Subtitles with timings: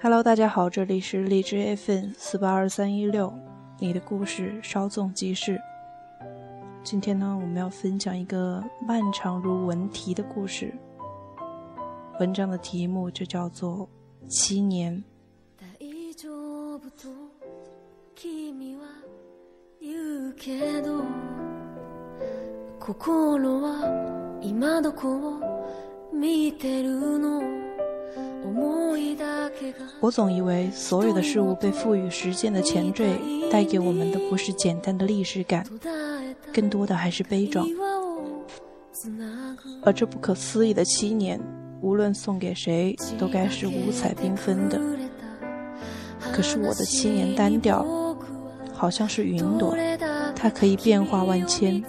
[0.00, 3.34] Hello，大家好，这里是荔枝 FM 四八二三一六，
[3.80, 5.60] 你的故事稍纵即逝。
[6.84, 10.72] 今天呢，我们要分享一个漫长如文题的故事。
[12.20, 13.88] 文章的题目就叫做
[14.28, 14.94] 《七年》。
[30.00, 33.18] 我总以为所有的事物被赋予时间的前缀，
[33.50, 35.66] 带给我们的不是简单的历史感，
[36.52, 37.66] 更多的还是悲壮。
[39.82, 41.40] 而这不可思议的七年，
[41.80, 44.80] 无论送给谁，都该是五彩缤纷的。
[46.32, 47.84] 可是我的七年单调，
[48.72, 49.76] 好像是云朵，
[50.34, 51.82] 它可以变化万千，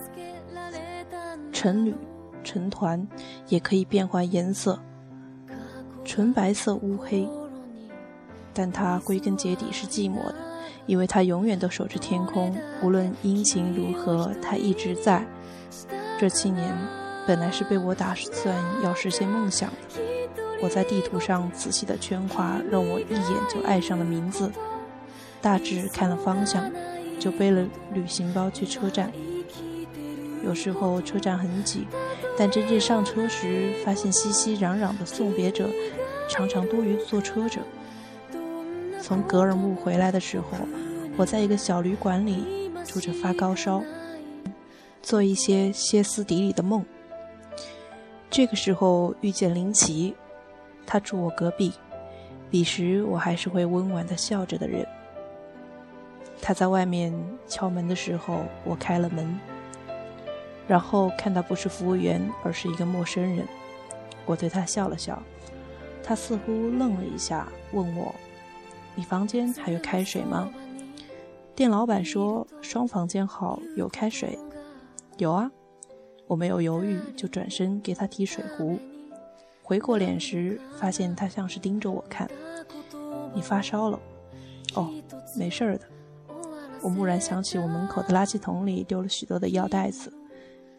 [1.52, 1.94] 成缕
[2.44, 3.08] 成团，
[3.48, 4.80] 也可以变换颜色。
[6.04, 7.28] 纯白色乌黑，
[8.54, 10.36] 但它归根结底是寂寞的，
[10.86, 15.26] 因为它永远都守着天空，无论阴晴如何，它一直在。
[16.20, 16.76] 这七年
[17.28, 20.02] 本来是被我打算要实现梦想的。
[20.62, 24.52] 我在地图上仔细的圈画，让我一眼就爱上了名字。
[25.42, 26.70] 大致看了方向，
[27.20, 29.12] 就背了旅行包去车站。
[30.44, 31.88] 有时候车站很挤，
[32.38, 35.70] 但真正上车时，发现熙熙攘攘的送别者。
[36.30, 37.60] 常常多于坐车者。
[39.02, 40.46] 从格尔木回来的时候，
[41.18, 43.84] 我在一个小旅馆里住着，发高烧，
[45.02, 46.86] 做一些歇斯底里的梦。
[48.30, 50.16] 这个时候遇见林奇，
[50.86, 51.74] 他住我隔壁，
[52.52, 54.86] 彼时我还是会温婉的笑着的人。
[56.40, 57.12] 他在外面
[57.48, 59.40] 敲门的时候，我开了门，
[60.70, 63.46] 然后看到不是服务员，而是一个陌生人，
[64.28, 65.22] 我对他笑了笑。
[66.04, 68.14] 他似乎愣了一下，问我
[68.94, 70.48] ：“你房间还有开水吗？”
[71.56, 74.38] 店老板说：“双房间好，有开水。
[75.18, 75.50] ”“有啊。”
[76.28, 78.78] 我没有犹豫，就转身给他提水壶。
[79.64, 82.30] 回过脸时，发现他像是盯着我看。
[83.34, 84.00] “你发烧了
[84.76, 84.94] ？”“哦，
[85.36, 85.86] 没事儿的。”
[86.82, 90.14] 我蓦然想起我门口的垃圾桶里丢了许多的药袋子，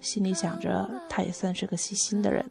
[0.01, 2.45] 心里想着他也算是个细心的人。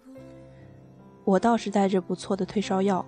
[1.26, 3.06] 我倒是带着不错的退烧药，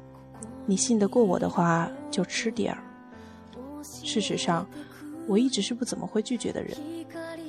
[0.66, 2.84] 你信得过我的话就吃点儿。
[3.84, 4.68] 事实上，
[5.28, 6.76] 我一直是不怎么会拒绝的人。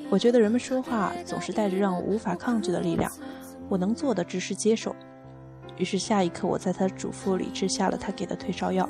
[0.08, 3.10] 我觉得人们说话总是带着让我无法抗拒的力量，
[3.69, 4.94] 我能做的只是接受。
[5.78, 8.88] 于是下一刻，我在他的嘱咐里吃下了他给的退烧药。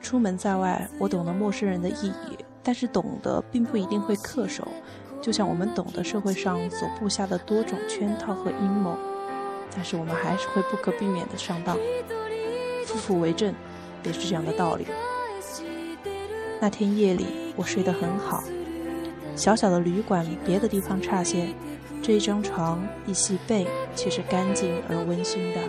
[0.00, 4.68] 出门在外，我懂得陌生人的意义，但是懂得并不一定会恪守，
[5.22, 8.98] 就像我们懂得社会上所布下的多种圈套和阴谋。
[9.74, 11.78] 但是我们还是会不可避免的上当。
[12.84, 13.54] 夫妇为证，
[14.02, 14.86] 也是这样的道理。
[16.60, 18.44] 那天夜里，我睡得很好。
[19.34, 21.48] 小小的旅馆，别的地方差些，
[22.02, 23.66] 这一张床一席被
[23.96, 25.60] 却是干净而温馨的。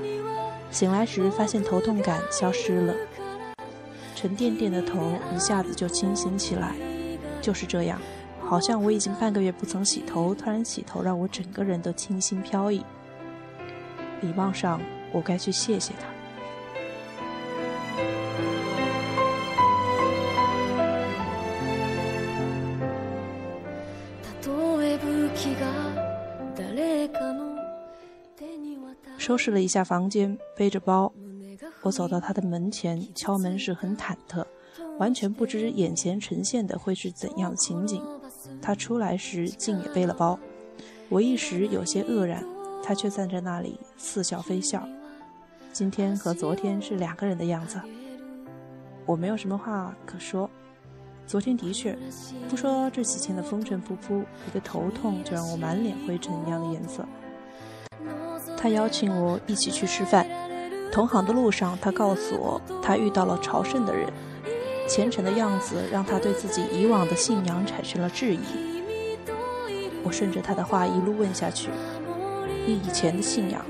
[0.70, 2.94] 醒来时，发现头痛感消失了，
[4.16, 6.76] 沉甸甸的头一下子就清醒起来。
[7.42, 8.02] 就是这样，
[8.54, 12.86] 好像我已经半个月不曾洗头，突然洗头，让我整个人都清新飘逸。
[14.22, 14.80] 礼貌上，
[15.12, 16.08] 我该去谢谢他。
[29.18, 31.12] 收拾了一下房间，背着包，
[31.82, 34.46] 我走到他的门前，敲门时很忐忑，
[35.00, 38.04] 完全不知眼前呈现的会是怎样的情景。
[38.62, 40.40] 他出来时竟也背了包，
[41.10, 42.44] 我一时有些愕然。
[42.86, 44.86] 他却站在那里似笑非笑，
[45.72, 47.80] 今天和昨天是两个人的样子。
[49.06, 50.50] 我没有什么话可说。
[51.26, 51.98] 昨天的确，
[52.50, 57.06] 不说这几天的风尘仆仆，一个头痛就让我满脸灰尘一样的颜色。
[58.58, 60.28] 他邀请我一起去吃饭，
[60.92, 64.12] 同行的路上，他告诉我他遇到了朝圣的人，
[64.88, 68.40] 虔诚的样子让他对自己以往的信仰产生了质疑。
[70.04, 71.70] 我顺着他的话一路问下去。
[72.66, 73.66] 你以前的信仰，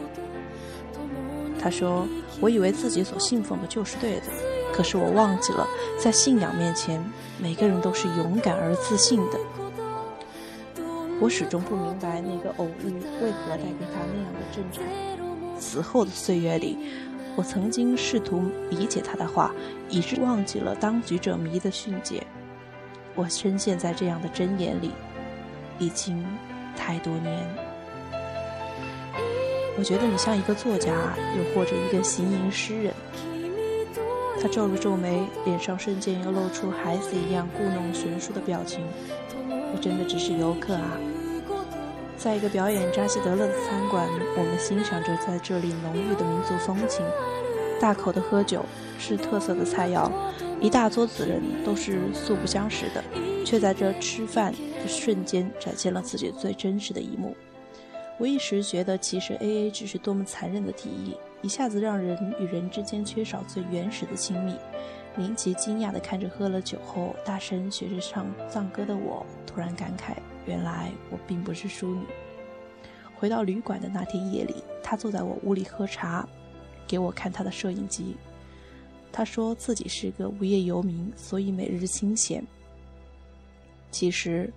[1.60, 2.08] 他说
[2.40, 4.24] ：“我以为自己所信奉的就是对的，
[4.72, 5.68] 可是我忘记了，
[5.98, 7.04] 在信仰面前，
[7.40, 9.40] 每个人都是勇敢而自信的。”
[11.20, 14.84] 我始终不明白那个偶遇为何带给他那样的震颤。
[15.60, 16.78] 此后的岁月里，
[17.36, 19.52] 我曾经试图理解他的话，
[19.90, 22.24] 以致忘记了当局者迷的训诫。
[23.16, 24.92] 我深陷在这样的箴言里，
[25.80, 26.24] 已经
[26.76, 27.44] 太多年。
[29.78, 30.92] 我觉得你像一个作家，
[31.38, 32.94] 又或者一个行吟诗人。
[34.42, 38.86] 他皱了皱眉，脸上瞬间又露出孩子一样故弄玄虚的表情。
[39.74, 40.98] 我真的只是游客啊！
[42.24, 47.06] 在一个表演扎西德勒的餐馆，我们欣赏着在这里浓郁的民族风情，
[47.82, 48.64] 大口的喝酒，
[48.98, 50.10] 吃特色的菜肴，
[50.62, 53.04] 一大桌子人都是素不相识的，
[53.46, 57.36] 却在这吃饭的瞬间展现了自己最真实的一幕。
[58.24, 64.56] 我一时觉得，其实 A A 只是多么残忍的提议，一下子让人与人之间缺少最原始的亲密。
[65.18, 70.16] 林奇惊讶地看着喝了酒后大声学着唱藏歌的我，突然感慨：
[70.46, 72.06] 原来我并不是淑女。
[73.14, 76.26] 回到旅馆的那天夜里，他坐在我屋里喝茶，
[76.88, 78.16] 给我看他的摄影机。
[79.12, 82.42] 他说自己是个无业游民，所以每日清闲。
[83.92, 84.50] 其实。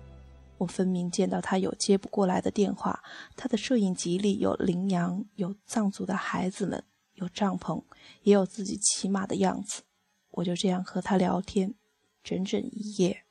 [0.57, 3.03] 我分明见到他有接不过来的电话，
[3.35, 6.83] 他的摄影集里有羚羊，有藏族的孩子们，
[7.13, 7.83] 有帐篷，
[8.23, 9.83] 也有自己骑马的样子。
[10.31, 11.75] 我就这样和他聊天，
[12.23, 13.23] 整整一夜。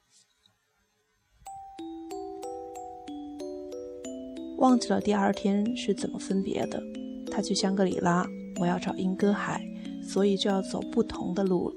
[4.59, 6.83] 忘记了第二天是怎么分别的。
[7.31, 8.27] 他去香格里拉，
[8.59, 9.63] 我要找英歌海，
[10.03, 11.71] 所以就要走不同的路，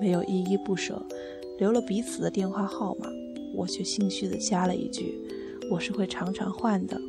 [0.00, 1.00] 没有依依不舍，
[1.58, 3.08] 留了彼此的电话号码。
[3.54, 5.18] 我却心虚地加了一句
[5.70, 7.00] ：“我是会常常换的。”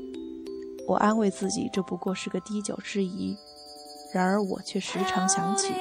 [0.87, 3.35] 我安慰自己，这不过是个滴酒之谊。
[4.13, 5.73] 然而，我却时常想起，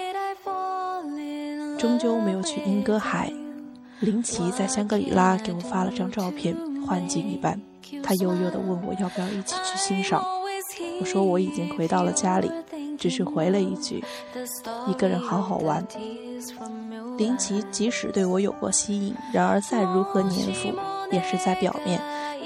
[1.78, 3.32] 终究没有去英歌海。
[4.00, 7.60] 林奇在香格里拉给我发了张照片，幻境一般。
[8.02, 10.24] 他悠悠地问我要不要一起去欣赏。
[11.00, 12.50] 我说我已经回到了家里，
[12.98, 14.02] 只是回了一句
[14.88, 15.86] ：“一个人好好玩。”
[17.16, 20.74] 林奇即使对我有过吸引，然而再如何粘附，
[21.12, 22.00] 也是在表面，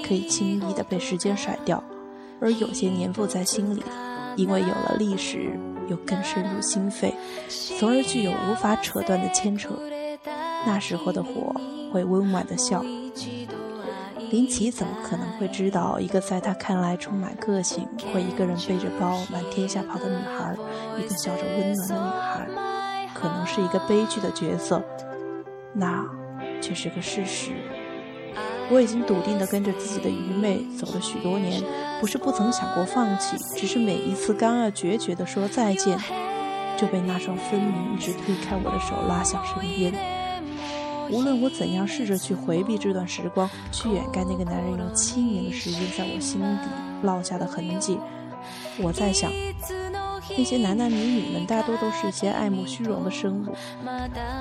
[0.05, 1.81] 可以轻易的被时间甩掉；
[2.39, 3.83] 而有些粘附在心里，
[4.35, 5.57] 因为有了历史，
[5.87, 7.13] 又更深入心肺，
[7.79, 9.69] 从而具有无法扯断的牵扯。
[10.65, 11.55] 那时候的火
[11.91, 12.83] 会温婉的笑。
[14.29, 20.55] 林奇怎么可能会知道，一个在他看来充满个性、会一个人背着包满天下跑的女孩，
[20.99, 22.68] 一个笑着温暖的女孩。
[23.19, 24.81] 可能是一个悲剧的角色，
[25.73, 26.05] 那
[26.61, 27.51] 却是个事实。
[28.71, 31.61] 我已经笃定地跟着自己的愚昧走了许多年，
[31.99, 35.97] 不是不曾想过放弃，只是每一次刚要决绝地说再见，
[36.77, 39.93] 就被那双分明一直推开我的手拉向身边。
[41.11, 47.97] 无论我怎样试着去回避这段时光，去掩盖那个男人用七年的时间在我心底烙下的痕迹，
[48.77, 49.31] 我在想。
[50.37, 53.55] 那些男男女女们大多都是些爱慕虚荣的生物，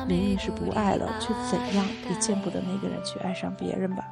[0.06, 4.05] 明明是不爱了，却怎样也见不得那个人去爱上别人吧。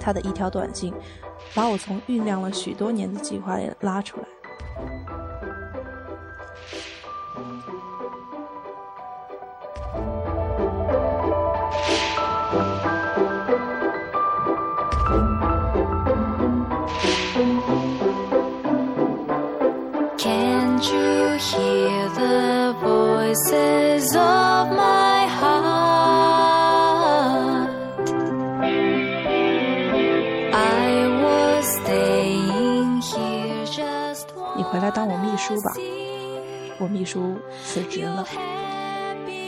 [0.00, 0.94] 他的一条短信，
[1.54, 4.26] 把我从酝酿了许多年的计划里拉出来。
[34.56, 35.72] 你回来当我秘书吧。
[36.80, 38.24] 我秘书辞职了。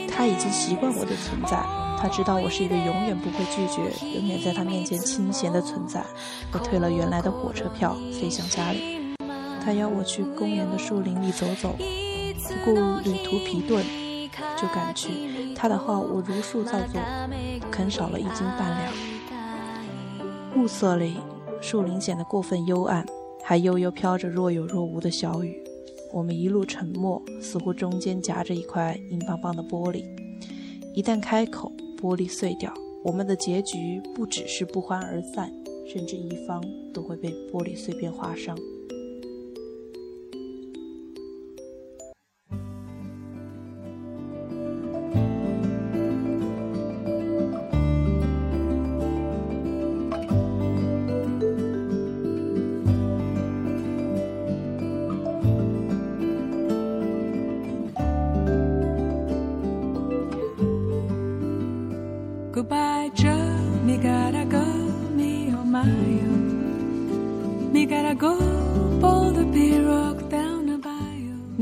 [0.09, 1.57] 他已经习惯我的存在，
[1.97, 3.81] 他知道我是一个永远不会拒绝、
[4.19, 6.03] 永远在他面前清闲的存在。
[6.51, 9.15] 我退了原来的火车票，飞向家里。
[9.63, 11.75] 他邀我去公园的树林里走走。
[12.43, 12.71] 不顾
[13.03, 13.83] 旅途疲顿，
[14.57, 15.53] 就赶去。
[15.55, 16.99] 他的话我如数照做，
[17.69, 18.93] 啃少了一斤半两。
[20.55, 21.15] 暮色里，
[21.61, 23.05] 树林显得过分幽暗，
[23.43, 25.61] 还悠悠飘着若有若无的小雨。
[26.11, 30.03] 我们一路沉默，似乎中间夹着一块硬邦邦的玻璃，
[30.93, 31.71] 一旦开口，
[32.01, 35.49] 玻璃碎掉，我们的结局不只是不欢而散，
[35.87, 36.61] 甚至一方
[36.93, 38.57] 都会被玻璃碎片划伤。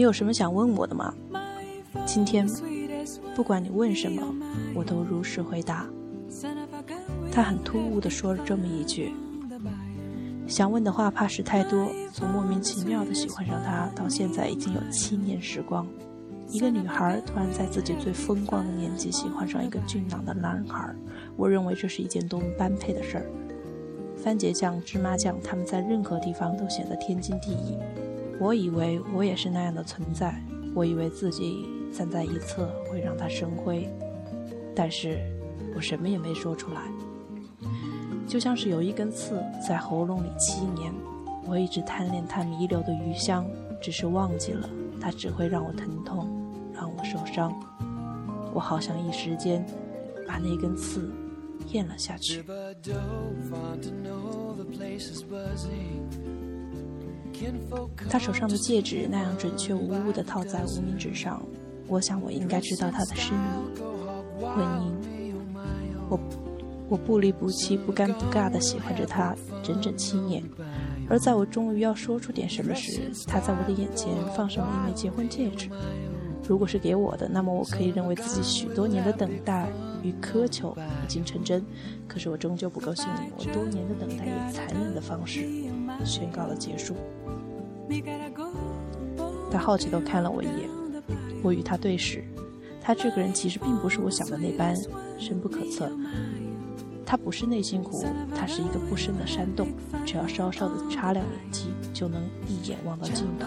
[0.10, 1.14] 有什么想问我的吗？
[2.04, 2.50] 今天，
[3.36, 4.24] 不管你问什么，
[4.74, 5.86] 我都如实回答。
[7.32, 9.14] 他很突兀地说了这么一句，
[10.48, 11.88] 想问的话怕是太多。
[12.12, 15.86] 从莫名其妙的喜欢上他，到现在已经有七年时光。
[16.48, 20.92] 一个女孩突然在自己最风光的年纪喜欢上一个俊朗的男孩，
[21.38, 23.26] 我认为这是一件多么般配的事儿。
[24.18, 27.78] 番茄酱、芝麻酱，他们在任何地方都显得天经地义。
[28.40, 30.42] 我以为我也是那样的存在，
[30.74, 33.90] 我以为自己站在一侧会让他生辉，
[34.74, 35.20] 但是
[35.76, 36.82] 我什么也没说出来，
[38.26, 40.94] 就像是有一根刺在喉咙里七年，
[41.46, 43.46] 我一直贪恋它弥留的余香，
[43.82, 44.70] 只是忘记了
[45.02, 46.28] 它只会让我疼痛，
[46.74, 47.54] 让我受伤。
[48.54, 49.66] 我好像一时间
[50.26, 51.12] 把那根刺
[51.74, 52.42] 咽了下去。
[58.10, 61.42] 他手上的戒指那样准确无误地套在无名指上，
[61.88, 63.82] 我想我应该知道他的深意。
[64.42, 64.92] 婚姻，
[66.10, 66.20] 我
[66.90, 70.44] 我不离不弃、不尴不尬地喜欢着他整整七年，
[71.10, 75.70] 而在我终于要说出点什么时，他在我的眼前放上了一枚结婚戒指。
[76.50, 79.70] 如果是给我的，那么我可以认为自己许多年的等待
[80.02, 80.76] 与苛求
[81.06, 81.64] 已经成真。
[82.08, 85.48] 可是我终究不够幸运，我多年的等待以残忍的方式
[86.04, 86.96] 宣告了结束。
[89.52, 90.68] 他好奇地看了我一眼，
[91.44, 92.24] 我与他对视。
[92.82, 94.76] 他这个人其实并不是我想的那般
[95.20, 95.88] 深不可测。
[97.06, 98.04] 他不是内心湖，
[98.36, 99.68] 他是一个不深的山洞，
[100.04, 103.46] 只要稍稍的擦亮眼睛，就能一眼望到尽头。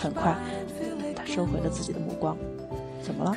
[0.00, 0.34] 很快，
[1.38, 2.36] 收回了自己的目光。
[3.00, 3.32] 怎么了？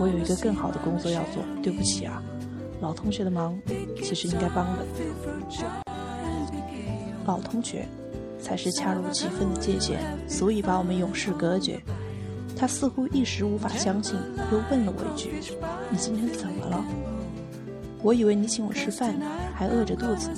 [0.00, 1.40] 我有一个更好的工作要做。
[1.62, 2.20] 对不起啊，
[2.80, 3.56] 老同学的忙
[4.02, 4.84] 其实应该帮的。
[7.24, 7.86] 老同学。
[8.38, 11.80] 才是恰如其分的界限，所以把我们永世隔绝。
[12.54, 14.14] 他似乎一时无法相信，
[14.52, 15.30] 又问了我一句
[15.90, 16.84] ：“你今天怎么了？”
[18.04, 19.16] 我以为你请我吃饭，
[19.54, 20.30] 还饿着肚子。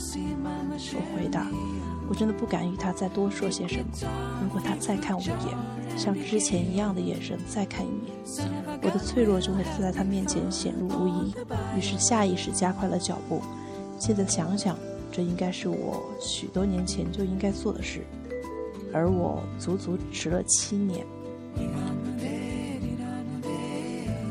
[0.94, 1.48] 我回答
[2.08, 3.84] ：“我真的不敢与他再多说些什么。
[4.42, 8.50] 如果他再看我一眼，像之前一样的眼神再看一眼，
[8.82, 11.34] 我的脆弱就会在他面前显露无遗。
[11.76, 13.42] 于是下意识加快了脚步。
[13.98, 14.76] 现在想想。”
[15.10, 18.04] 这应该是我许多年前就应该做的事，
[18.92, 21.04] 而我足足迟了七年。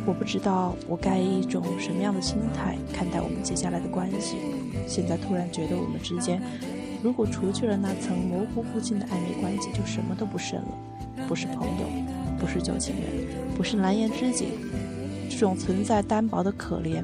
[0.06, 4.38] 我不知道我该以一种什么样的心态看待我们接下来的关系。
[4.88, 6.40] 现在突然觉得我们之间，
[7.04, 10.68] 如果除去了那层模糊不清的暧昧关系，就什么都不剩了。
[11.28, 11.88] 不是朋友，
[12.40, 14.48] 不是旧情人，不是蓝颜知己，
[15.30, 17.04] 这种存在单薄的可怜。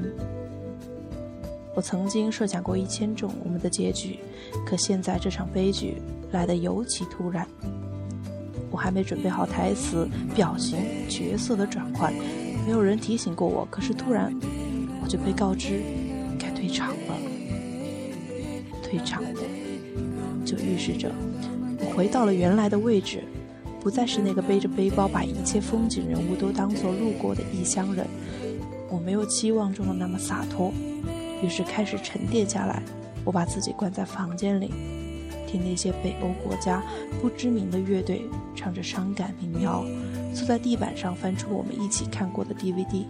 [1.76, 4.18] 我曾经设想过一千种我们的结局，
[4.64, 6.00] 可现在这场悲剧
[6.32, 7.46] 来得尤其突然。
[8.70, 12.12] 我还没准备好台词、表情、角色的转换，
[12.66, 14.34] 没有人提醒过我，可是突然
[15.02, 15.80] 我就被告知
[16.38, 17.18] 该退场了。
[18.82, 19.28] 退场了
[20.54, 21.10] 就预示着
[21.80, 23.24] 我回到了原来的位置，
[23.80, 28.06] 不再是那个背着背包把一切风景人物都当做路过的异乡人。
[28.88, 30.72] 我没有期望中的那么洒脱。
[31.42, 32.82] 于是开始沉淀下来，
[33.24, 34.70] 我把自己关在房间里，
[35.46, 36.82] 听那些北欧国家
[37.20, 38.22] 不知名的乐队
[38.54, 39.84] 唱着伤感民谣，
[40.32, 43.04] 坐在地板上翻出我们一起看过的 DVD，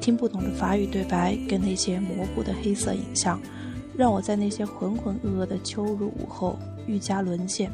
[0.00, 3.38] 听不懂的法语对白跟那些模糊的黑色影像，
[3.96, 7.70] 让我在那些浑浑噩噩的秋日午后愈加沦陷。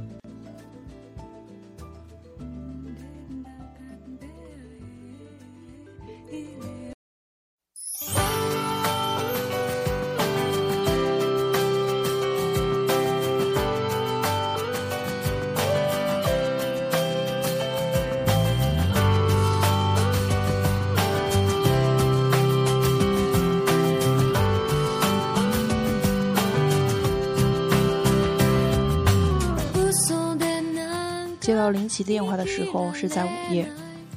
[31.40, 33.66] 接到林奇电话的时候是在午夜，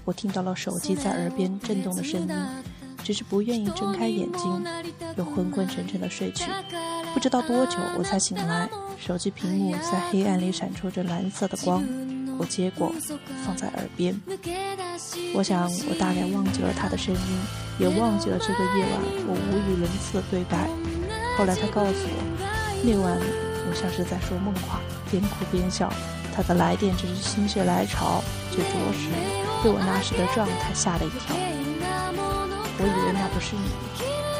[0.04, 2.30] 我听到了手机在耳边震动的声音，
[3.02, 4.64] 只是不愿意睁开眼睛，
[5.16, 6.52] 又昏昏沉沉的睡去。
[7.14, 11.82] 不知道多久我才醒来，手机屏幕在黑暗里闪烁着蓝色的光，
[12.38, 12.94] 我接过，
[13.46, 14.20] 放在耳边。
[15.34, 17.40] 我想我大概忘记了他的声音，
[17.80, 20.68] 也忘记了这个夜晚我无与伦次的对白。
[21.38, 25.92] 后来他告诉我，那晚我像是在说梦话，边哭边笑。
[26.36, 29.08] 他的来电只是心血来潮，却着实
[29.64, 31.36] 被我那时的状态吓了一跳。
[32.76, 33.70] 我以为那不是你，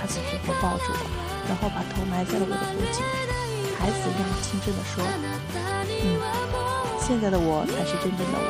[0.02, 1.06] 他紧紧地抱住我，
[1.48, 3.06] 然后把头埋在了我的脖颈，
[3.78, 5.06] 孩子一样轻声地说
[6.02, 6.18] ：“嗯，
[7.00, 8.50] 现在的我才是真正的我。”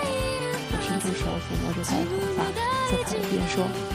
[0.71, 2.47] 我伸出手抚摸着他的头发，
[2.89, 3.92] 在他耳边说。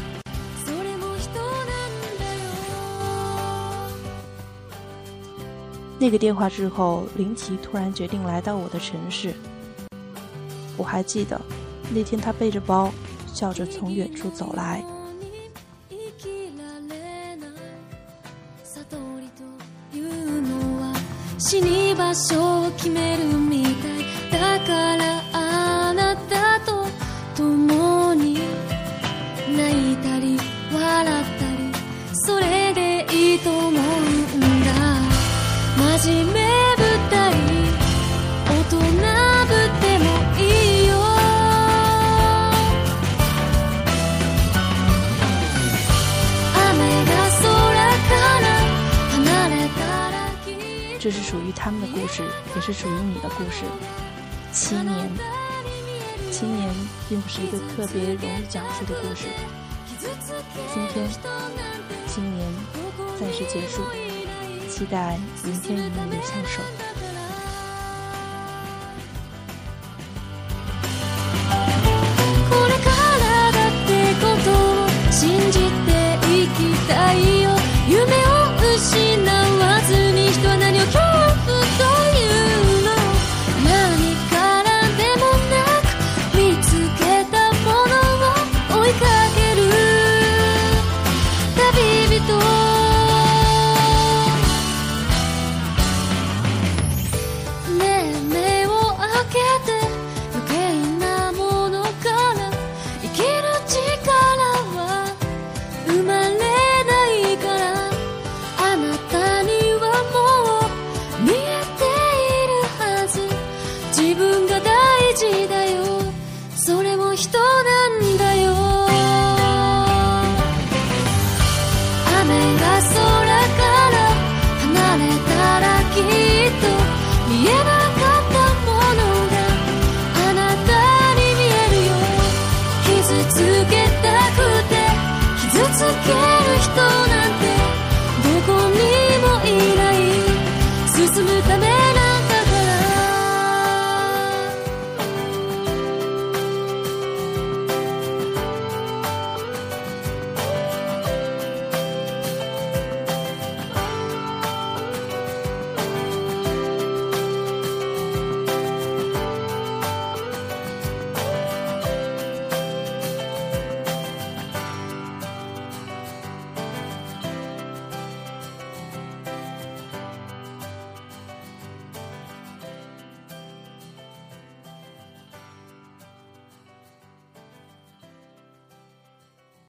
[6.01, 9.35] 那个电话之后，林奇突然决定来到我的城市。
[10.77, 11.41] 我还记得，
[11.93, 12.93] 那天他背着包，
[13.27, 14.85] 笑着从远处走来。
[51.09, 52.23] 这是属于他们的故事，
[52.55, 53.65] 也是属于你的故事。
[54.53, 55.11] 七年，
[56.31, 56.71] 七年，
[57.09, 59.25] 并不是一个特别容易讲述的故事。
[59.99, 61.09] 今天，
[62.07, 62.53] 七年，
[63.19, 63.81] 暂时结束，
[64.69, 66.61] 期待明天与你相守。